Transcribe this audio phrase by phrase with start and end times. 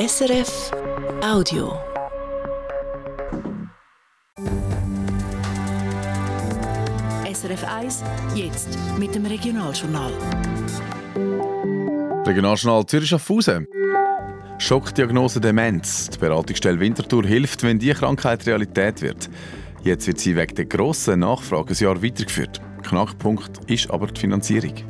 [0.00, 0.70] SRF
[1.22, 1.78] Audio.
[7.30, 8.02] SRF 1,
[8.34, 10.12] jetzt mit dem Regionaljournal.
[12.24, 13.66] Regionaljournal Zürich Schaffhausen.
[14.56, 16.08] Schockdiagnose Demenz.
[16.08, 19.28] Die Beratungsstelle Winterthur hilft, wenn die Krankheit Realität wird.
[19.82, 22.62] Jetzt wird sie wegen der grossen Nachfrage ein Jahr weitergeführt.
[22.84, 24.89] Knackpunkt ist aber die Finanzierung.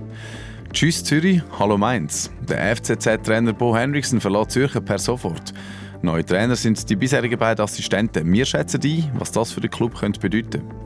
[0.73, 2.31] Tschüss Zürich, hallo Mainz.
[2.49, 5.53] Der FCZ-Trainer Bo Henriksen verlässt Zürcher per sofort.
[6.01, 8.33] Neue Trainer sind die bisherigen beiden Assistenten.
[8.33, 10.77] Wir schätzen ein, was das für den Club könnte bedeuten könnte.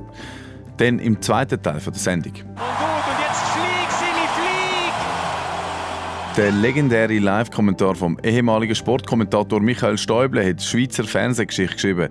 [0.78, 2.33] Dann im zweiten Teil der Sendung.
[2.33, 4.92] Und gut, und jetzt flieg, Silly, flieg!
[6.39, 12.09] Der legendäre Live-Kommentar vom ehemaligen Sportkommentator Michael Stäuble hat Schweizer Fernsehgeschichte geschrieben.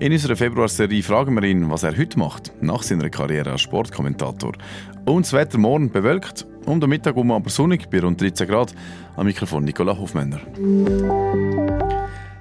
[0.00, 4.54] In unserer Februarserie fragen wir ihn, was er heute macht, nach seiner Karriere als Sportkommentator.
[5.04, 8.74] Und das Wetter morgen bewölkt, um den Mittag um aber sonnig bei rund 13 Grad.
[9.16, 10.40] Am Mikrofon Nicola Hofmänner.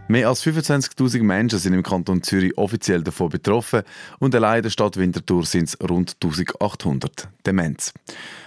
[0.08, 3.84] Mehr als 25.000 Menschen sind im Kanton Zürich offiziell davon betroffen
[4.20, 7.94] und allein in der Stadt Winterthur sind es rund 1800 Demenz.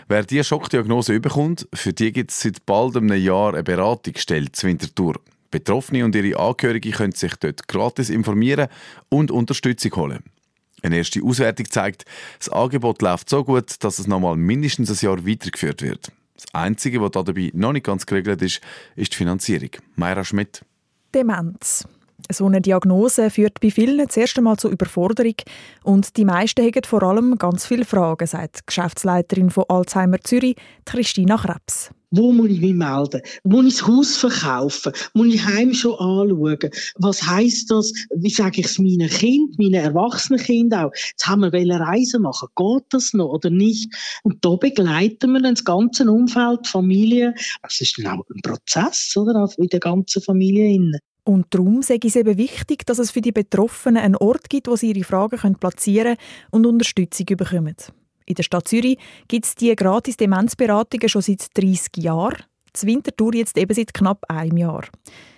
[0.06, 4.66] Wer diese Schockdiagnose überkommt, für die gibt es seit bald einem Jahr eine Beratungsstelle zu
[4.66, 5.14] Winterthur.
[5.50, 8.68] Betroffene und ihre Angehörigen können sich dort gratis informieren
[9.08, 10.22] und Unterstützung holen.
[10.84, 12.04] Eine erste Auswertung zeigt,
[12.38, 16.12] das Angebot läuft so gut, dass es nochmal mindestens ein Jahr weitergeführt wird.
[16.34, 18.60] Das Einzige, was dabei noch nicht ganz geregelt ist,
[18.94, 19.70] ist die Finanzierung.
[19.96, 20.62] Mayra Schmidt.
[21.14, 21.88] Demenz.
[22.30, 25.36] So eine Diagnose führt bei vielen zuerst einmal zur Überforderung
[25.84, 30.56] und die meisten haben vor allem ganz viele Fragen, sagt die Geschäftsleiterin von Alzheimer Zürich,
[30.84, 31.90] Christina Krebs.
[32.16, 33.22] Wo muss ich mich melden?
[33.42, 34.92] Muss ich das Haus verkaufen?
[35.14, 36.70] Muss ich Heim schon anschauen?
[36.96, 37.92] Was heisst das?
[38.14, 40.92] Wie sage ich es meinen Kind, meinen erwachsenen Kind auch?
[40.94, 42.48] Jetzt haben wir Reisen machen.
[42.54, 43.92] Geht das noch oder nicht?
[44.22, 47.34] Und da begleiten wir dann das ganze Umfeld, die Familie.
[47.62, 49.48] Das ist dann auch ein Prozess, oder?
[49.56, 51.00] In der ganzen Familie.
[51.24, 54.68] Und darum sage ich es eben wichtig, dass es für die Betroffenen einen Ort gibt,
[54.68, 56.18] wo sie ihre Fragen platzieren können
[56.50, 57.76] und Unterstützung bekommen.
[58.26, 58.98] In der Stadt Zürich
[59.28, 62.42] gibt es die gratis Demenzberatungen schon seit 30 Jahren.
[62.72, 64.84] Das Wintertour jetzt eben seit knapp einem Jahr.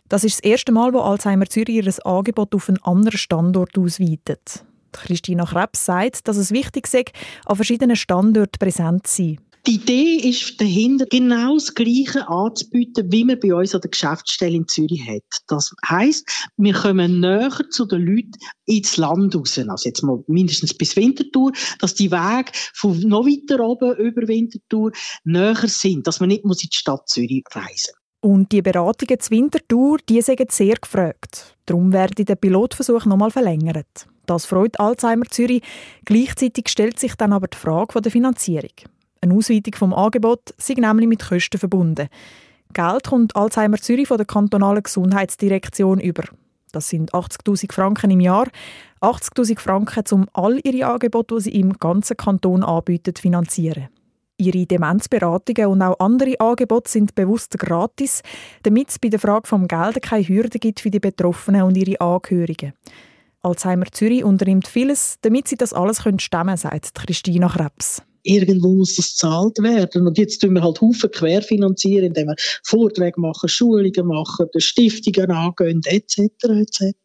[0.08, 4.64] Das ist das erste Mal, wo Alzheimer Zürich ihr Angebot auf einen anderen Standort ausweitet.
[4.92, 7.04] Christina Krebs sagt, dass es wichtig sei,
[7.44, 9.38] an verschiedenen Standorten präsent zu sein.
[9.66, 14.54] Die Idee ist dahinter, genau das Gleiche anzubieten, wie man bei uns an der Geschäftsstelle
[14.54, 15.42] in Zürich hat.
[15.48, 18.30] Das heisst, wir kommen näher zu den Leuten
[18.66, 19.58] ins Land raus.
[19.58, 21.50] Also jetzt mal mindestens bis Winterthur,
[21.80, 24.92] dass die Wege von noch weiter oben über Winterthur
[25.24, 29.36] näher sind, dass man nicht muss in die Stadt Zürich reisen und die Beratungen zur
[29.36, 31.56] Winterthur, die sind sehr gefragt.
[31.66, 34.08] Darum werde der Pilotversuch nochmal verlängert.
[34.26, 35.62] Das freut Alzheimer Zürich.
[36.04, 38.72] Gleichzeitig stellt sich dann aber die Frage der Finanzierung.
[39.20, 42.08] Eine Ausweitung vom Angebot sind nämlich mit Kosten verbunden.
[42.72, 46.24] Geld kommt Alzheimer Zürich von der kantonalen Gesundheitsdirektion über.
[46.72, 48.48] Das sind 80.000 Franken im Jahr.
[49.00, 53.88] 80.000 Franken, um all ihre Angebote, die sie im ganzen Kanton anbieten, finanzieren.
[54.38, 58.22] Ihre Demenzberatungen und auch andere Angebote sind bewusst gratis,
[58.62, 61.98] damit es bei der Frage vom Geld keine Hürden gibt für die Betroffenen und ihre
[62.00, 62.74] Angehörigen.
[63.40, 68.96] Alzheimer Zürich unternimmt vieles, damit sie das alles stemmen können, sagt Christina Krebs irgendwo muss
[68.96, 70.06] das gezahlt werden.
[70.06, 75.80] Und jetzt tun wir halt Haufen querfinanzieren, indem wir Vorträge machen, Schulungen machen, Stiftungen angehen,
[75.84, 76.18] etc.
[76.44, 76.96] etc.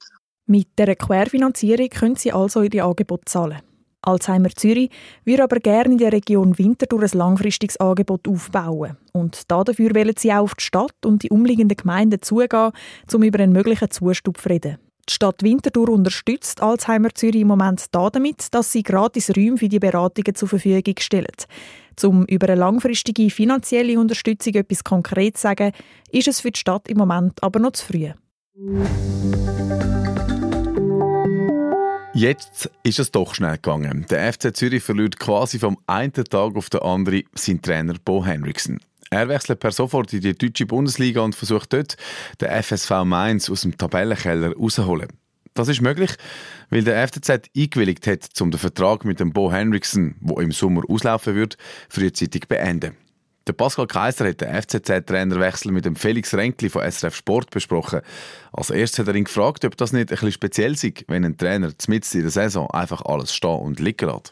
[0.48, 3.62] Mit der Querfinanzierung können Sie also Ihre Angebote zahlen.
[4.04, 4.90] Alzheimer Zürich
[5.26, 8.98] würde aber gerne in der Region Winterthur ein langfristiges Angebot aufbauen.
[9.14, 12.72] Und dafür wollen sie auch auf die Stadt und die umliegenden Gemeinden zugehen,
[13.14, 14.78] um über einen möglichen Zustupf zu reden.
[15.10, 19.80] Die Stadt Winterthur unterstützt Alzheimer Zürich im Moment damit, dass sie gratis Räume für die
[19.80, 21.48] Beratungen zur Verfügung stellt.
[22.04, 25.72] Um über eine langfristige finanzielle Unterstützung etwas konkret zu sagen,
[26.12, 28.10] ist es für die Stadt im Moment aber noch zu früh.
[32.14, 34.06] Jetzt ist es doch schnell gegangen.
[34.10, 38.80] Der FC Zürich verliert quasi vom einen Tag auf den anderen seinen Trainer Bo Henriksen.
[39.14, 41.98] Er wechselt per sofort in die deutsche Bundesliga und versucht dort,
[42.40, 45.10] den FSV Mainz aus dem Tabellenkeller rauszuholen.
[45.54, 46.12] Das ist möglich,
[46.70, 50.84] weil der FCZ eingewilligt hat, um den Vertrag mit dem Bo Henriksen, wo im Sommer
[50.88, 51.58] auslaufen wird,
[51.90, 52.96] frühzeitig beenden.
[53.48, 58.00] Der Pascal Kaiser hat den FCZ-Trainerwechsel mit dem Felix Renkli von SRF Sport besprochen.
[58.54, 61.38] Als erstes hat er ihn gefragt, ob das nicht ein bisschen speziell sei, wenn ein
[61.38, 64.32] Trainer mitten in der Saison einfach alles stehen und liegen lässt.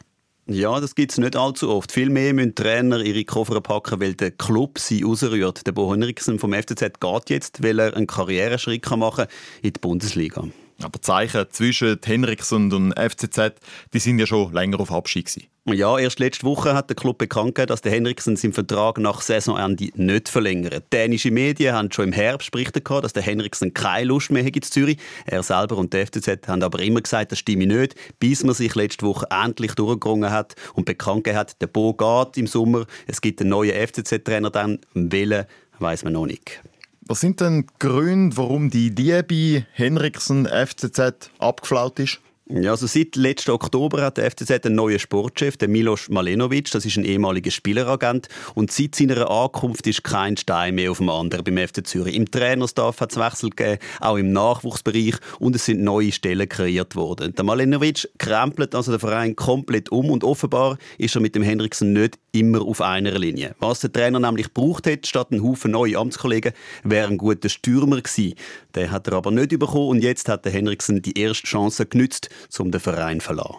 [0.52, 1.92] Ja, das gibt es nicht allzu oft.
[1.92, 5.64] Vielmehr müssen Trainer ihre Koffer packen, weil der Club sie rausrührt.
[5.64, 9.78] Der Bo Henriksen vom FCZ geht jetzt, weil er einen Karriereschritt machen kann in die
[9.80, 10.48] Bundesliga.
[10.82, 13.52] Aber die Zeichen zwischen Henriksen und FCZ,
[13.92, 15.48] die sind ja schon länger auf Abschied gewesen.
[15.66, 19.20] Ja, erst letzte Woche hat der Club bekannt gegeben, dass der Henriksen seinen Vertrag nach
[19.20, 20.84] Saisonende nicht verlängert.
[20.92, 24.62] Dänische Medien haben schon im Herbst berichtet, dass der Henriksen keine Lust mehr hat in
[24.62, 24.98] Zürich.
[25.26, 28.74] Er selber und der FCZ haben aber immer gesagt, das stimme nicht, bis man sich
[28.74, 32.86] letzte Woche endlich durchgerungen hat und bekannt gegeben hat, der Bo geht im Sommer.
[33.06, 34.78] Es gibt einen neuen FCZ-Trainer dann.
[34.94, 35.44] Welchen
[35.78, 36.62] weiß man noch nicht.
[37.10, 42.20] Was sind denn die Gründe, warum die Liebe Henriksen FCZ abgeflaut ist?
[42.52, 46.70] Ja, also seit letzten Oktober hat der FCZ einen neuen Sportchef, den Milos Malenovic.
[46.70, 48.28] Das ist ein ehemaliger Spieleragent.
[48.54, 52.16] Und seit seiner Ankunft ist kein Stein mehr auf dem anderen beim FC Zürich.
[52.16, 55.14] Im Trainerstaff hat es Wechsel gegeben, auch im Nachwuchsbereich.
[55.38, 57.34] Und es sind neue Stellen kreiert worden.
[57.34, 60.10] Der Malenovic krempelt also den Verein komplett um.
[60.10, 63.54] Und offenbar ist er mit dem Hendrickson nicht immer auf einer Linie.
[63.58, 66.52] Was der Trainer nämlich braucht hätte, statt einen Haufen neue Amtskollegen,
[66.84, 68.34] wäre ein guter Stürmer gewesen.
[68.74, 69.88] Den hat er aber nicht bekommen.
[69.88, 73.56] Und jetzt hat der Hendrickson die erste Chance genützt um den Verein zu verlassen.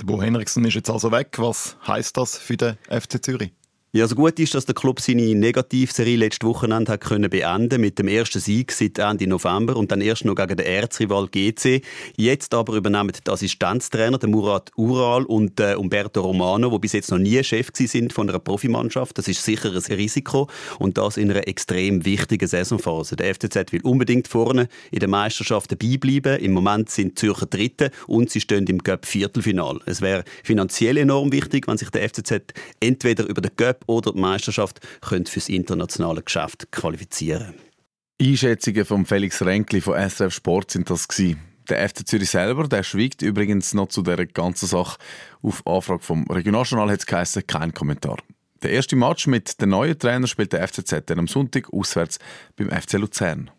[0.00, 1.34] Der Bo Henriksen ist jetzt also weg.
[1.36, 3.52] Was heißt das für den FC Zürich?
[3.92, 7.98] Ja, so gut ist, dass der Club seine Negativserie letztes Wochenende hat können beenden mit
[7.98, 11.82] dem ersten Sieg seit Ende November und dann erst noch gegen den Erzrival GC.
[12.16, 17.10] Jetzt aber übernehmen die Assistenztrainer, der Murat Ural und äh, Umberto Romano, die bis jetzt
[17.10, 19.18] noch nie Chef sind von einer Profimannschaft.
[19.18, 20.48] Das ist sicher ein Risiko
[20.78, 23.16] und das in einer extrem wichtigen Saisonphase.
[23.16, 26.38] Der FCZ will unbedingt vorne in der Meisterschaft dabei bleiben.
[26.38, 29.80] Im Moment sind Zürcher Dritte und sie stehen im Cup Viertelfinal.
[29.86, 34.20] Es wäre finanziell enorm wichtig, wenn sich der FCZ entweder über den Cup oder die
[34.20, 37.54] Meisterschaft können für das internationale Geschäft qualifizieren.
[38.20, 41.40] Einschätzungen von Felix Renkli von SRF Sport sind das gewesen.
[41.70, 44.98] Der FC Zürich selber, der schwiegt übrigens noch zu der ganzen Sache.
[45.40, 48.18] Auf Anfrage vom Regionaljournal hat es kein Kommentar.
[48.62, 52.18] Der erste Match mit dem neuen Trainer spielt der FCZ dann am Sonntag auswärts
[52.56, 53.50] beim FC Luzern.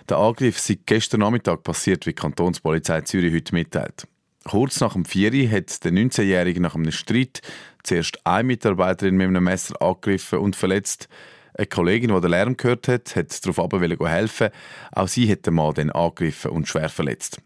[0.10, 4.08] Der Angriff sei gestern Nachmittag passiert, wie die Kantonspolizei Zürich heute mitteilt.
[4.48, 7.42] Kurz nach dem Vieri hat der 19-Jährige nach einem Streit
[7.84, 11.10] zuerst eine Mitarbeiterin mit einem Messer angegriffen und verletzt.
[11.54, 14.50] Eine Kollegin, die den Lärm gehört hat, hat darauf helfen
[14.94, 17.42] Auch sie hat den Mann dann angegriffen und schwer verletzt.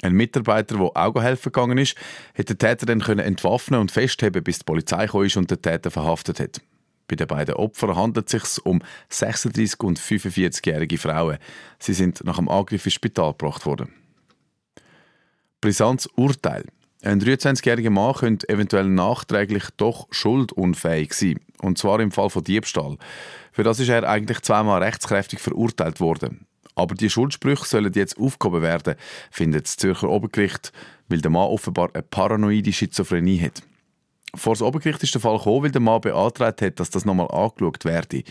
[0.00, 1.94] Ein Mitarbeiter, der auch helfen gegangen ist,
[2.34, 6.40] hat den Täter dann entwaffnen und festheben, bis die Polizei kam und den Täter verhaftet
[6.40, 6.62] hat.
[7.06, 8.80] Bei den beiden Opfern handelt es sich um
[9.10, 11.36] 36 und 45-jährige Frauen.
[11.78, 13.99] Sie sind nach dem Angriff ins Spital gebracht worden.
[15.60, 16.64] Brisanz Urteil.
[17.02, 21.38] Ein 23-jähriger Mann könnte eventuell nachträglich doch schuldunfähig sein.
[21.60, 22.96] Und zwar im Fall von Diebstahl.
[23.52, 26.46] Für das ist er eigentlich zweimal rechtskräftig verurteilt worden.
[26.74, 28.94] Aber die Schuldsprüche sollen jetzt aufgehoben werden,
[29.30, 30.72] findet das Zürcher Obergericht,
[31.08, 33.62] weil der Mann offenbar eine paranoide Schizophrenie hat.
[34.34, 37.28] Vor das Obergericht ist der Fall gekommen, weil der Mann beantragt hat, dass das nochmal
[37.30, 38.22] angeschaut werde.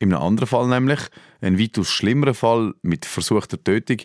[0.00, 1.00] In einem anderen Fall nämlich,
[1.40, 3.98] ein weitaus schlimmerer Fall mit versuchter Tötung,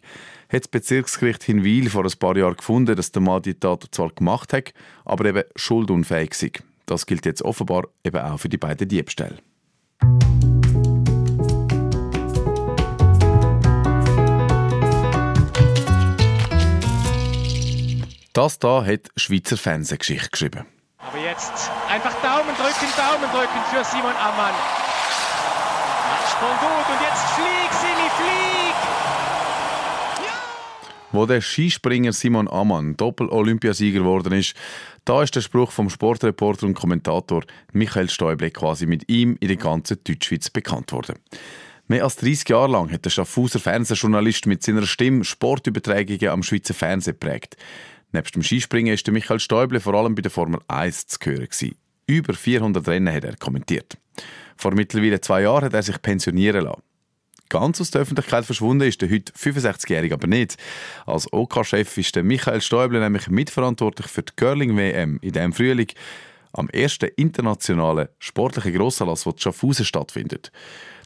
[0.51, 4.09] hat das Bezirksgericht Hinwil vor ein paar Jahren gefunden, dass der Mann die Tat zwar
[4.09, 4.73] gemacht hat,
[5.05, 6.51] aber eben schuldunfähig sei.
[6.87, 9.37] Das gilt jetzt offenbar eben auch für die beiden Diebstähle.
[18.33, 20.65] Das da hat Schweizer Fernsehgeschichte geschrieben.
[20.97, 24.55] Aber jetzt einfach Daumen drücken, Daumen drücken für Simon Ammann.
[26.33, 28.73] Matchball gut und jetzt flieg, Simi, flieg!
[31.11, 34.55] Wo der Skispringer Simon Ammann Doppel-Olympiasieger geworden ist,
[35.05, 39.57] da ist der Spruch vom Sportreporter und Kommentator Michael Stäuble quasi mit ihm in der
[39.57, 41.19] ganzen Deutschschweiz bekannt worden.
[41.87, 46.73] Mehr als 30 Jahre lang hat der Schaffhauser Fernsehjournalist mit seiner Stimme Sportübertragungen am Schweizer
[46.73, 47.57] Fernsehen geprägt.
[48.11, 51.75] Neben dem Skispringen ist Michael Stäuble vor allem bei der Formel 1 zu hören.
[52.07, 53.97] Über 400 Rennen hat er kommentiert.
[54.57, 56.81] Vor mittlerweile zwei Jahren hat er sich pensionieren lassen.
[57.49, 60.57] Ganz aus der Öffentlichkeit verschwunden ist der heute 65-Jährige aber nicht.
[61.05, 65.89] Als OK-Chef ist der Michael Stäuble nämlich mitverantwortlich für die Curling-WM in diesem Frühling,
[66.53, 70.51] am ersten internationalen sportlichen Grossanlass, der in Schaffhausen stattfindet.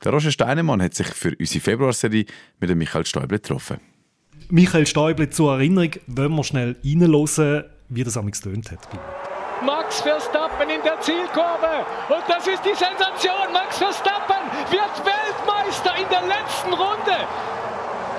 [0.03, 2.25] Der Roger Steinemann hat sich für unsere Februarserie
[2.59, 3.79] mit dem Michael Stäuble getroffen.
[4.49, 8.87] Michael Stäuble zur Erinnerung, wollen wir schnell reinhören, wie das am getönt hat.
[9.65, 11.85] Max Verstappen in der Zielkurve.
[12.09, 13.51] Und das ist die Sensation.
[13.53, 17.17] Max Verstappen wird Weltmeister in der letzten Runde.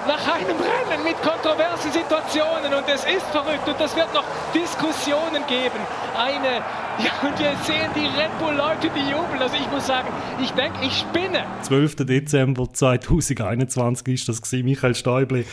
[0.07, 5.47] Nach einem Rennen mit kontroversen Situationen und es ist verrückt und es wird noch Diskussionen
[5.47, 5.80] geben.
[6.16, 6.64] Eine,
[7.04, 9.40] ja und wir sehen die Red Bull Leute, die jubeln.
[9.40, 10.09] Also ich muss sagen,
[10.42, 11.45] ich denke, ich spinne.
[11.62, 11.97] 12.
[12.07, 15.45] Dezember 2021 ist das gewesen, Michael Stäuble.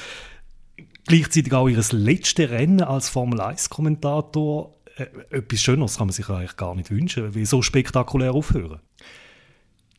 [1.07, 6.29] Gleichzeitig auch ihr letztes Rennen als Formel 1 Kommentator äh, etwas Schöneres kann man sich
[6.29, 7.35] eigentlich gar nicht wünschen.
[7.35, 8.79] Wie so spektakulär aufhören?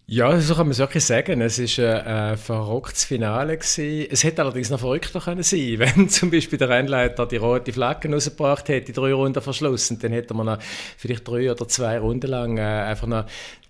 [0.09, 1.41] Ja, so kann man es wirklich sagen.
[1.41, 3.59] Es war ein äh, verrücktes Finale.
[3.59, 4.07] Gewesen.
[4.09, 8.09] Es hätte allerdings noch verrückter können sein wenn zum Beispiel der Rennleiter die rote Flagge
[8.13, 9.99] rausgebracht hätte, die drei Runden verschlossen.
[9.99, 10.59] Dann hätte man noch
[10.97, 13.25] vielleicht drei oder zwei Runden lang äh, einfach noch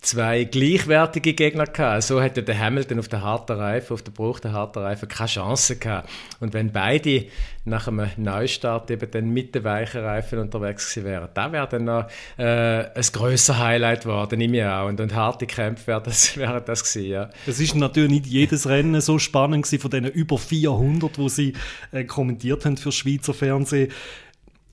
[0.06, 2.02] zwei gleichwertige Gegner gehabt.
[2.02, 5.76] So hätte der Hamilton auf der harten Reife, auf der gebrauchten harten Reife keine Chance
[5.76, 6.08] gehabt.
[6.40, 7.24] Und wenn beide
[7.64, 11.84] nach einem Neustart eben dann mit den weichen Reifen unterwegs gewesen wären, da wäre dann
[11.84, 12.06] noch
[12.38, 14.86] äh, ein grösser Highlight geworden, nehme ich auch.
[14.86, 17.30] Und, und harte Kämpfe wären das, wären das gewesen, ja.
[17.46, 21.54] Es ist natürlich nicht jedes Rennen so spannend gewesen von diesen über 400, wo sie
[21.92, 23.92] äh, kommentiert haben für Schweizer Fernsehen.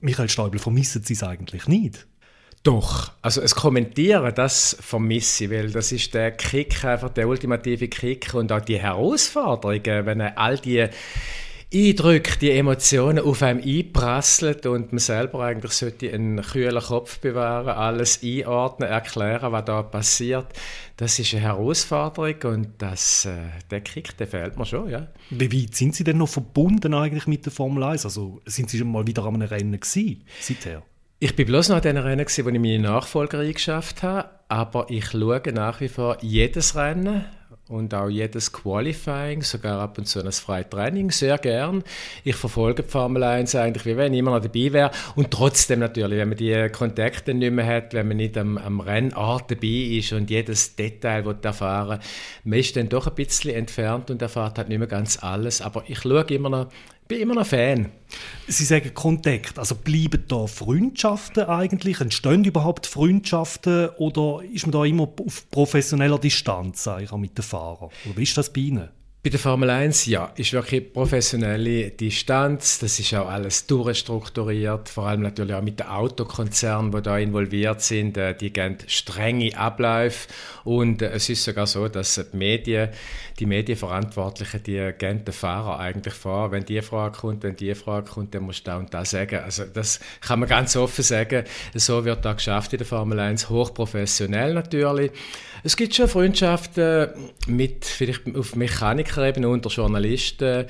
[0.00, 2.06] Michael Stäubel, vermissen Sie es eigentlich nicht?
[2.64, 7.88] Doch, also es Kommentieren, das vermisse ich, weil das ist der Kick, einfach der ultimative
[7.88, 10.88] Kick und auch die Herausforderungen, wenn all die
[11.72, 17.68] Eindrücke, die Emotionen auf einem einprasseln und man selber eigentlich sollte einen kühlen Kopf bewahren,
[17.68, 20.46] alles einordnen, erklären, was da passiert.
[20.96, 23.36] Das ist eine Herausforderung und das, äh,
[23.70, 25.08] der Kick, der fehlt mir schon, ja.
[25.30, 28.04] Wie weit sind Sie denn noch verbunden eigentlich mit der Formel 1?
[28.04, 30.82] Also sind Sie schon mal wieder an einem Rennen gewesen, seither?
[31.20, 35.06] Ich bin bloß noch an den Rennen, wo ich meine Nachfolger eingeschafft habe, aber ich
[35.06, 37.24] schaue nach wie vor jedes Rennen
[37.68, 41.82] und auch jedes Qualifying, sogar ab und zu ein freies Training, sehr gern.
[42.22, 44.90] Ich verfolge die Formel 1 eigentlich, wie wenn ich immer noch dabei wäre.
[45.16, 48.80] Und trotzdem natürlich, wenn man die Kontakte nicht mehr hat, wenn man nicht am, am
[48.80, 52.00] Rennort dabei ist und jedes Detail erfahren
[52.44, 55.62] man ist dann doch ein bisschen entfernt und erfahrt halt nicht mehr ganz alles.
[55.62, 56.68] Aber ich schaue immer noch
[57.08, 57.90] bin immer noch Fan.
[58.46, 62.00] Sie sagen Kontakt, also bleiben da Freundschaften eigentlich?
[62.00, 67.90] Entstehen überhaupt Freundschaften oder ist man da immer auf professioneller Distanz mit den Fahrern?
[68.06, 68.88] Oder wie ist das bei Ihnen?
[69.24, 72.78] Bei der Formel 1, ja, ist wirklich professionelle Distanz.
[72.78, 74.90] Das ist auch alles durchstrukturiert.
[74.90, 78.18] Vor allem natürlich auch mit den Autokonzernen, die da involviert sind.
[78.18, 80.28] Äh, die gehen strenge Abläufe.
[80.64, 82.90] Und äh, es ist sogar so, dass die Medien,
[83.38, 86.52] die Medienverantwortlichen, die gehen den Fahrer eigentlich vor.
[86.52, 89.40] Wenn die Frage kommt, wenn die Frage kommt, dann musst du da und da sagen.
[89.42, 91.44] Also das kann man ganz offen sagen.
[91.74, 93.48] So wird da geschafft in der Formel 1.
[93.48, 95.12] Hochprofessionell natürlich.
[95.66, 97.08] Es gibt schon Freundschaften
[97.46, 100.66] mit, vielleicht auf Mechanikerebene unter Journalisten,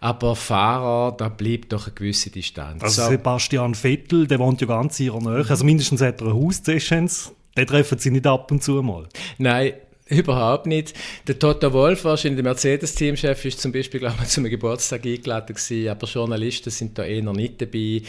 [0.00, 2.82] aber Fahrer, da bleibt doch eine gewisse Distanz.
[2.82, 6.34] Also Sebastian Vettel, der wohnt ja ganz in ihrer Nähe, also mindestens hat er ein
[6.34, 9.06] Haus den treffen Sie nicht ab und zu mal?
[9.36, 9.74] Nein,
[10.08, 10.94] Überhaupt nicht.
[11.26, 15.88] Der Toto Wolf, wahrscheinlich der Mercedes-Teamchef, ist zum Beispiel, glaube ich, zum Geburtstag eingeladen gewesen,
[15.90, 18.00] aber Journalisten sind da eher nicht dabei.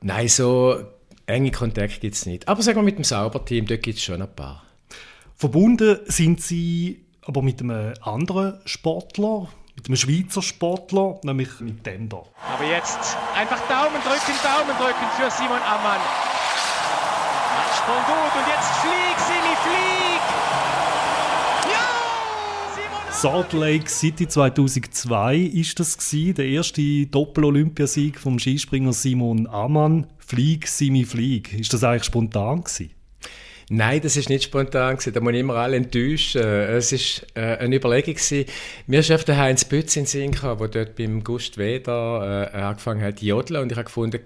[0.00, 0.76] Nein, so
[1.26, 2.46] enge Kontakte gibt es nicht.
[2.46, 4.63] Aber sagen wir mit dem Sauberteam, dort gibt es schon ein paar.
[5.36, 12.08] Verbunden sind sie aber mit einem anderen Sportler, mit einem Schweizer Sportler, nämlich mit dem
[12.08, 12.22] da.
[12.54, 16.00] Aber jetzt einfach Daumen drücken, Daumen drücken für Simon Ammann.
[17.66, 20.22] Absprung gut und jetzt flieg, Simi, flieg!
[21.72, 23.12] Ja!
[23.12, 30.06] Salt Lake City 2002 ist das gewesen, der erste Doppel-Olympiasieg vom Skispringer Simon Ammann.
[30.18, 31.52] Flieg, Simi, flieg.
[31.52, 32.90] Ist das eigentlich spontan gewesen?
[33.70, 35.14] Nein, das ist nicht spontan gewesen.
[35.14, 36.42] Da muss ich immer alle enttäuschen.
[36.42, 38.44] Es ist äh, eine Überlegung gewesen.
[38.86, 43.02] Mir ist der Heinz Bütz in Sinn gekommen, der dort beim Gust Weder äh, angefangen
[43.02, 44.20] hat zu jodeln und ich habe gefunden,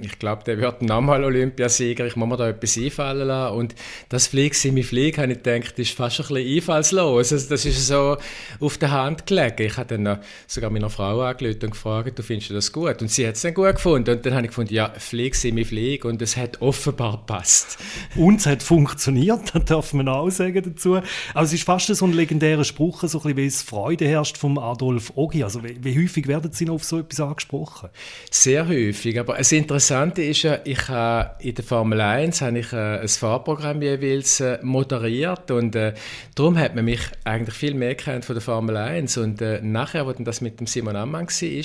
[0.00, 2.06] ich glaube, der wird nochmal Olympiasieger.
[2.06, 3.56] Ich muss mir da etwas einfallen lassen.
[3.56, 3.74] Und
[4.10, 7.32] das Flieg, sie mich fliegen, habe ich gedacht, ist fast ein bisschen einfallslos.
[7.32, 8.16] Also das ist so
[8.60, 9.62] auf der Hand gelegen.
[9.62, 13.02] Ich habe dann sogar meiner Frau angerufen und gefragt, du findest das gut?
[13.02, 14.16] Und sie hat es dann gut gefunden.
[14.16, 16.06] Und dann habe ich gefunden, ja, Flieg, sie mich fliegen.
[16.06, 17.78] Und es hat offenbar gepasst.
[18.14, 18.83] Und es hat funktioniert,
[19.52, 20.96] das darf man auch sagen dazu.
[20.96, 24.36] Aber es ist fast so ein legendärer Spruch, so ein bisschen wie es Freude herrscht
[24.38, 25.42] vom Adolf Ogi.
[25.42, 27.90] Also wie, wie häufig werden Sie noch auf so etwas angesprochen?
[28.30, 29.18] Sehr häufig.
[29.18, 33.08] Aber das Interessante ist ja, ich habe in der Formel 1 habe ich äh, ein
[33.08, 35.94] Fahrprogramm jeweils äh, moderiert und äh,
[36.34, 40.06] darum hat man mich eigentlich viel mehr kennt von der Formel 1 und äh, nachher,
[40.06, 41.64] als das mit dem Simon Ammann war,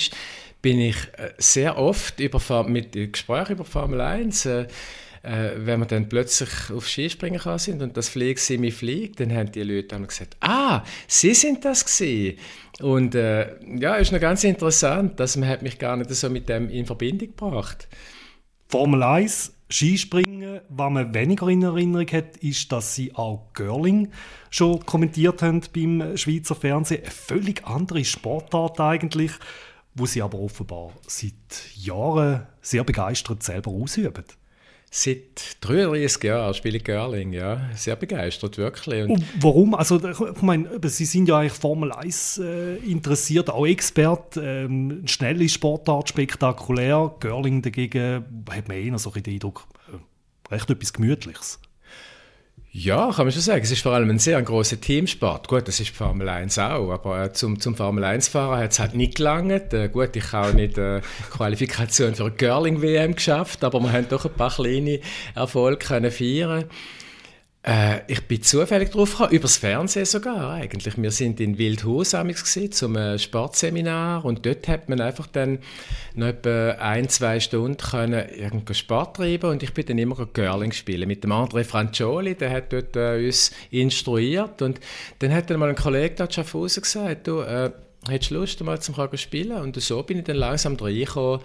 [0.62, 4.66] bin ich äh, sehr oft über, mit Gesprächen über Formel 1 äh,
[5.22, 9.52] äh, wenn wir dann plötzlich auf Skispringen kann sind und das Flieg fliegt, dann haben
[9.52, 12.38] die Leute haben gesagt, ah, Sie sind das gewesen.
[12.80, 16.48] Und äh, ja, ist noch ganz interessant, dass man hat mich gar nicht so mit
[16.48, 17.88] dem in Verbindung gebracht.
[18.68, 24.10] Formel 1, Skispringen, was man weniger in Erinnerung hat, ist, dass sie auch Girling
[24.48, 27.02] schon kommentiert haben beim Schweizer Fernsehen.
[27.02, 29.32] Eine völlig andere Sportart eigentlich,
[29.94, 31.34] wo sie aber offenbar seit
[31.76, 34.24] Jahren sehr begeistert selber ausüben.
[34.92, 37.70] Seit 33 Jahren spiele ich Girling, ja.
[37.76, 39.04] Sehr begeistert, wirklich.
[39.04, 39.74] Und, Und warum?
[39.76, 44.36] Also, ich meine, Sie sind ja eigentlich Formel 1 äh, interessiert, auch Expert.
[44.36, 47.14] Ähm, schnelle Sportart, spektakulär.
[47.20, 51.60] Girling dagegen hat man eher so den Eindruck, äh, recht etwas Gemütliches.
[52.72, 53.64] Ja, kann man schon sagen.
[53.64, 55.48] Es ist vor allem ein sehr großer Teamsport.
[55.48, 58.94] Gut, das ist Formel 1 auch, aber äh, zum, zum Formel 1-Fahren hat es halt
[58.94, 59.74] nicht gelangt.
[59.74, 61.00] Äh, gut, ich habe auch nicht äh,
[61.32, 65.00] Qualifikation für eine Girling-WM geschafft, aber wir haben doch ein paar kleine
[65.34, 66.66] Erfolge können feiern
[67.62, 70.96] äh, ich bin zufällig drauf gekommen, übers Fernsehen sogar eigentlich.
[70.96, 74.24] Wir sind in Wildhaus gewesen, zum äh, Sportseminar.
[74.24, 75.58] Und dort hat man einfach dann
[76.14, 79.50] noch etwa ein, zwei Stunden können irgendeinen Sport treiben.
[79.50, 83.26] Und ich bin dann immer Girling spielen mit dem André Francioli, der hat dort äh,
[83.26, 84.62] uns instruiert.
[84.62, 84.80] Und
[85.18, 87.70] dann hat dann mal ein Kollege da Schaffhausen gesagt, du, äh,
[88.08, 89.60] hättest Lust mal zum spielen?
[89.60, 91.40] Und so bin ich dann langsam reingekommen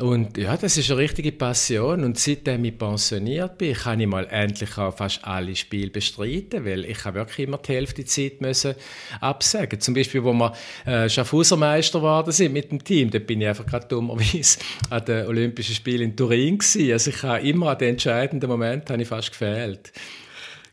[0.00, 2.04] und ja, das ist eine richtige Passion.
[2.04, 6.84] Und seitdem ich pensioniert bin, kann ich mal endlich auch fast alle Spiele bestreiten, weil
[6.84, 8.74] ich habe wirklich immer die Hälfte der Zeit müssen
[9.20, 9.80] absagen.
[9.80, 10.52] Zum Beispiel, wo wir
[10.86, 15.04] äh, Schaffhauser Meister geworden sind mit dem Team, da bin ich einfach gerade dummerweise an
[15.04, 16.92] den Olympischen Spielen in Turin gewesen.
[16.92, 19.92] Also ich habe immer an den entscheidenden Moment habe ich fast gefehlt.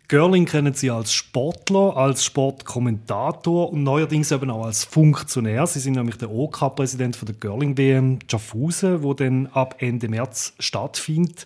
[0.08, 5.66] Görling kennen Sie als Sportler, als Sportkommentator und neuerdings eben auch als Funktionär.
[5.66, 10.54] Sie sind nämlich der OK-Präsident OK der Görling WM Schaffhausen, wo dann ab Ende März
[10.60, 11.46] stattfindet.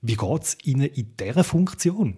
[0.00, 2.16] Wie geht es Ihnen in dieser Funktion?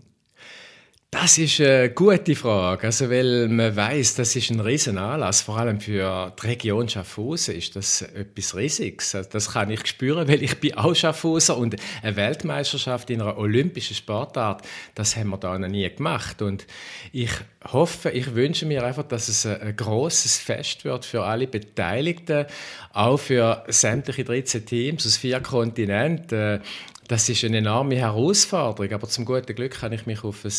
[1.15, 5.59] Das ist eine gute Frage, also weil man weiß, das ist ein riesen Anlass, vor
[5.59, 9.15] allem für die Region Schaffhausen ist das etwas Riesiges.
[9.15, 13.39] Also das kann ich spüren, weil ich bin auch Schaffhauser und eine Weltmeisterschaft in einer
[13.39, 14.63] olympischen Sportart,
[14.97, 16.67] das haben wir da noch nie gemacht und
[17.13, 17.31] ich
[17.73, 22.47] hoffe, ich wünsche mir einfach, dass es ein, großes Fest wird für alle Beteiligten,
[22.93, 26.61] auch für sämtliche 13 Teams aus vier Kontinenten.
[27.07, 30.53] Das ist eine enorme Herausforderung, aber zum guten Glück kann ich mich auf ein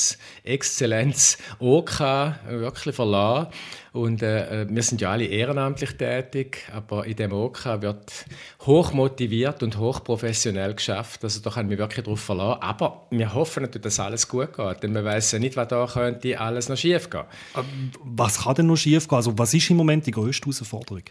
[0.44, 2.00] exzellentes OK
[2.48, 3.48] wirklich verlassen.
[3.94, 8.26] Und äh, wir sind ja alle ehrenamtlich tätig, aber in dem OK wird
[8.66, 11.24] hoch motiviert und hoch professionell geschafft.
[11.24, 12.62] Also da kann ich mich wirklich darauf verlassen.
[12.62, 15.88] Aber wir hoffen natürlich, dass alles gut geht, denn man weiß ja nicht, was da
[15.88, 17.24] könnte alles noch schief gehen.
[17.56, 19.16] Ähm, was kann denn noch schief gehen?
[19.16, 21.04] Also was ist im Moment die größte Herausforderung?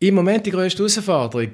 [0.00, 1.52] Im Moment die größte Herausforderung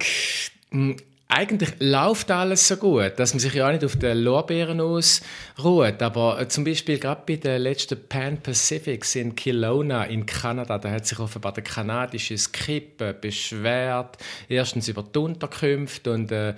[0.70, 0.96] hm,
[1.34, 6.02] eigentlich läuft alles so gut, dass man sich ja auch nicht auf den Lorbeeren ausruht.
[6.02, 10.90] Aber äh, zum Beispiel gerade bei den letzten Pan Pacifics in Kelowna in Kanada, da
[10.90, 14.18] hat sich offenbar der kanadische Skip beschwert.
[14.48, 16.54] Erstens über die Unterkünfte und äh,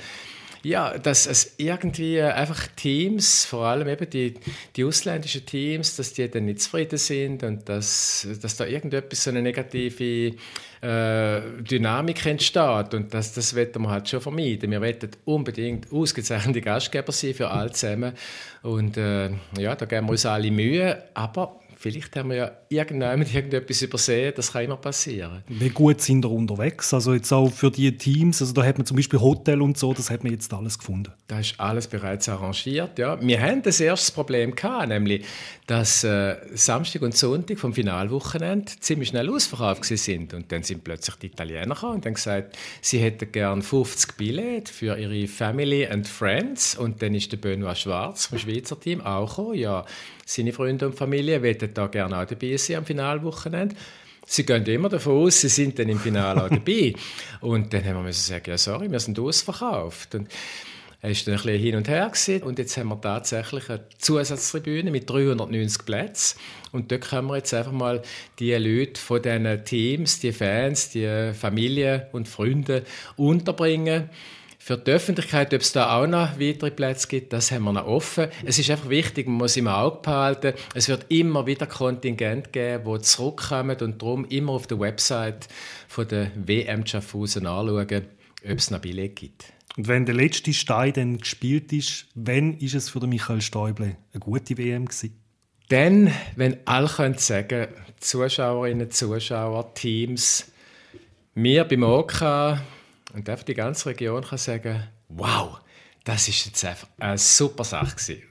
[0.64, 4.35] ja, dass es irgendwie einfach Teams, vor allem eben die,
[4.74, 9.31] die ausländischen Teams, dass die dann nicht zufrieden sind und dass, dass da irgendetwas so
[9.31, 10.35] eine negative
[10.81, 14.70] äh, Dynamik entsteht und das, das wollen wir halt schon vermeiden.
[14.70, 18.14] Wir wollen unbedingt ausgezeichnete Gastgeber sein für alle zusammen
[18.62, 23.34] und äh, ja, da geben wir uns alle Mühe, aber vielleicht haben wir ja irgendjemand
[23.34, 25.42] irgendetwas übersehen, das kann immer passieren.
[25.48, 26.92] Wie gut sind wir unterwegs?
[26.92, 29.92] Also jetzt auch für die Teams, also da hat man zum Beispiel Hotel und so,
[29.92, 31.12] das hat man jetzt alles gefunden.
[31.26, 33.20] Da ist alles bereits arrangiert, ja.
[33.20, 35.24] Wir haben das erste Problem gehabt, nämlich,
[35.66, 41.16] dass äh, Samstag und Sonntag vom Finalwochenende ziemlich schnell ausverkauft sind und dann sind plötzlich
[41.16, 46.06] die Italiener gekommen und haben gesagt, sie hätten gern 50 Billette für ihre Family and
[46.06, 49.84] Friends und dann ist der Benoit Schwarz vom Schweizer Team auch gekommen, ja
[50.26, 53.74] seine Freunde und Familie wollen da gerne auch dabei sein am Finalwochenende.
[54.27, 56.94] Sie gehen immer davon aus, sie sind dann im Finale auch dabei.
[57.40, 60.14] Und dann haben wir müssen sagen, ja sorry, wir sind ausverkauft.
[60.14, 60.29] Und
[61.05, 62.42] er war dann ein bisschen hin und her gewesen.
[62.44, 66.38] und jetzt haben wir tatsächlich eine Zusatztribüne mit 390 Plätzen
[66.72, 68.00] und dort können wir jetzt einfach mal
[68.38, 72.85] die Leute von diesen Teams, die Fans, die Familien und Freunde
[73.16, 74.09] unterbringen
[74.64, 77.87] für die Öffentlichkeit, ob es da auch noch weitere Plätze gibt, das haben wir noch
[77.87, 78.29] offen.
[78.46, 82.90] Es ist einfach wichtig, man muss im Auge behalten, es wird immer wieder Kontingent geben,
[82.90, 85.48] die zurückkommen und darum immer auf der Website
[85.87, 88.07] von der WM Schaffhausen anschauen,
[88.42, 89.44] ob es noch Billett gibt.
[89.77, 93.98] Und wenn der letzte Stein dann gespielt ist, wann ist es für den Michael Stäuble
[94.14, 95.20] eine gute WM gewesen?
[95.68, 97.68] Dann, wenn alle können sagen,
[98.00, 100.50] Zuschauerinnen, Zuschauer, Teams,
[101.35, 102.22] wir beim OK,
[103.14, 105.61] und einfach die ganze Region kann sagen, wow,
[106.05, 108.22] das ist jetzt einfach eine super Sache gewesen.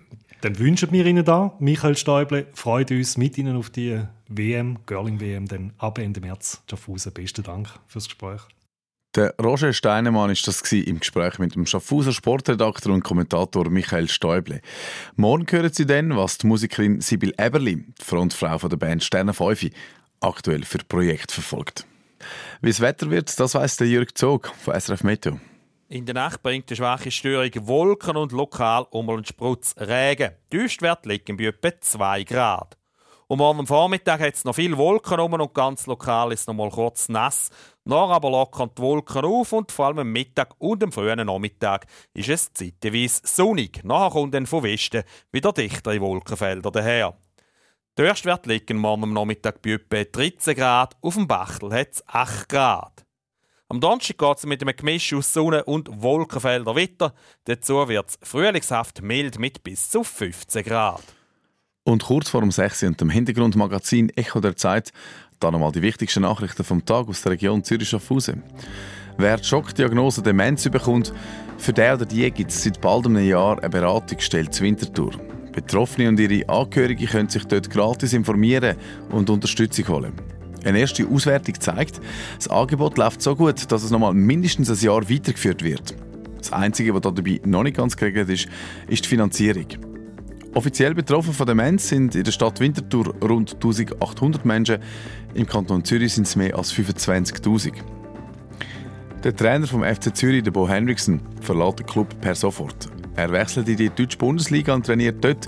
[0.41, 5.22] Dann wünschen wir Ihnen da, Michael Stäuble, freut uns mit Ihnen auf die WM, Girling
[5.22, 6.62] WM, dann ab Ende März.
[6.69, 8.41] Schaffhausen, besten Dank fürs Gespräch.
[9.15, 14.60] Der Roger Steinemann ist das im Gespräch mit dem Schaffhauser Sportredakteur und Kommentator Michael Stäuble.
[15.15, 19.69] Morgen hören Sie dann, was die Musikerin Sibyl Eberli, die Frontfrau der Band Sterne 5,
[20.19, 21.86] aktuell für Projekt verfolgt.
[22.62, 25.39] Wie das Wetter wird, das weiss der Jürg Zog von SRF Meteo.
[25.89, 30.31] In der Nacht bringt die schwache Störung Wolken und lokal um einen Sprutz Regen.
[30.51, 32.77] Die Höchstwerte liegen bei etwa 2 Grad.
[33.27, 36.53] Und morgen Vormittag hat es noch viele Wolken um und ganz lokal ist es noch
[36.53, 37.49] mal kurz nass.
[37.86, 41.86] Noch aber lockern die Wolken auf und vor allem am Mittag und am frühen Nachmittag
[42.13, 43.83] ist es zeitweise sonnig.
[43.83, 47.15] Nachher kommt dann von Westen wieder dichtere Wolkenfelder daher.
[47.95, 52.03] Der Höchstwert liegt morgen am Nachmittag bei etwa 13 Grad, auf dem Bachtel hat es
[52.08, 53.06] 8 Grad.
[53.69, 57.13] Am Donnerstag geht es mit einem Gemisch aus Sonne und Wolkenfelder weiter.
[57.43, 61.03] Dazu wird es frühlingshaft mild mit bis zu 15 Grad.
[61.84, 64.91] Und kurz vor dem 6 und dem Hintergrundmagazin Echo der Zeit,
[65.39, 68.41] da nochmal die wichtigsten Nachrichten vom Tag aus der Region Zürich-Schaffhausen.
[69.19, 71.13] Wer die Schockdiagnose Demenz bekommt,
[71.60, 75.12] für den oder die gibt es seit bald einem Jahr eine Beratungsstelle zur Wintertour.
[75.53, 78.75] Betroffene und ihre Angehörigen können sich dort gratis informieren
[79.09, 80.13] und Unterstützung holen.
[80.65, 82.01] Eine erste Auswertung zeigt,
[82.37, 85.95] das Angebot läuft so gut, dass es noch mal mindestens ein Jahr weitergeführt wird.
[86.37, 88.47] Das Einzige, was dabei noch nicht ganz geregelt ist,
[88.87, 89.67] ist die Finanzierung.
[90.53, 94.77] Offiziell betroffen von Demenz sind in der Stadt Winterthur rund 1800 Menschen,
[95.33, 97.73] im Kanton Zürich sind es mehr als 25.000.
[99.23, 102.89] Der Trainer vom FC Zürich, der Bo Henriksen, verlässt den Club per sofort.
[103.15, 105.47] Er wechselt in die deutsche Bundesliga und trainiert dort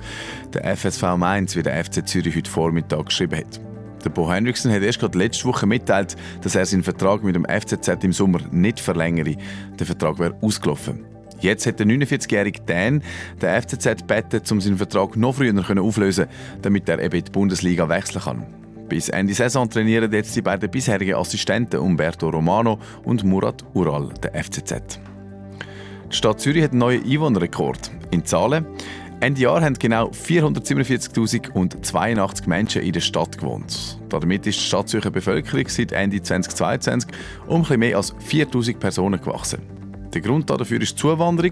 [0.53, 3.59] den FSV Mainz, wie der FC Zürich heute Vormittag geschrieben hat.
[4.03, 7.45] Der Bo Henriksen hat erst gerade letzte Woche mitteilt, dass er seinen Vertrag mit dem
[7.45, 9.35] FCZ im Sommer nicht verlängere.
[9.79, 11.05] Der Vertrag wäre ausgelaufen.
[11.39, 13.01] Jetzt hat der 49-jährige Dan
[13.41, 16.27] den FCZ gebeten, um seinen Vertrag noch früher auflösen
[16.61, 18.45] damit er eben in die Bundesliga wechseln kann.
[18.87, 24.43] Bis Ende Saison trainieren jetzt die beiden bisherigen Assistenten Umberto Romano und Murat Ural der
[24.43, 24.99] FCZ.
[26.15, 27.91] Die Stadt Zürich hat einen neuen Einwohnerrekord.
[28.11, 28.65] In Zahlen.
[29.19, 33.99] Ende Jahr haben genau 447.082 Menschen in der Stadt gewohnt.
[34.07, 37.11] Damit ist die Stadt Zürcher Bevölkerung seit Ende 2022
[37.47, 39.59] um etwas mehr als 4.000 Personen gewachsen.
[40.13, 41.51] Der Grund dafür ist die Zuwanderung.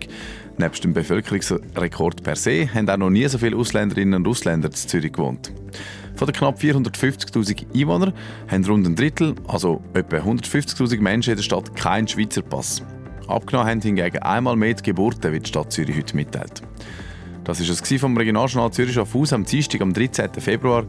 [0.57, 4.75] Neben dem Bevölkerungsrekord per se haben auch noch nie so viele Ausländerinnen und Ausländer in
[4.75, 5.51] Zürich gewohnt.
[6.15, 8.13] Von den knapp 450.000 Einwohnern
[8.47, 12.81] haben rund ein Drittel, also etwa 150.000 Menschen in der Stadt, keinen Schweizer Pass.
[13.33, 16.61] Abgenommen haben hingegen einmal mehr die Geburten, wie die Stadt Zürich heute mitteilt.
[17.43, 20.29] Das war es vom Regionaljournal Zürich auf Haus am Dienstag, am 13.
[20.39, 20.85] Februar.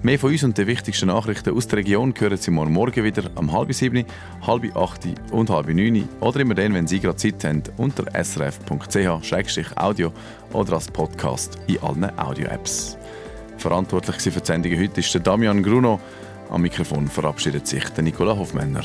[0.00, 3.24] Mehr von uns und den wichtigsten Nachrichten aus der Region hören Sie morgen, morgen wieder
[3.34, 4.06] um halb sieben,
[4.46, 5.00] halb acht
[5.32, 10.12] und halb neun oder immer dann, wenn Sie gerade Zeit haben, unter srf.ch-audio
[10.52, 12.96] oder als Podcast in allen Audio-Apps.
[13.56, 15.98] Verantwortlich für die Sendung heute ist der Damian Gruno.
[16.48, 18.84] Am Mikrofon verabschiedet sich der Nicola Hofmänner.